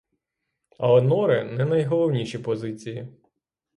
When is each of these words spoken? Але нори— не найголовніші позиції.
Але 0.79 1.01
нори— 1.01 1.43
не 1.51 1.65
найголовніші 1.65 2.37
позиції. 2.39 3.07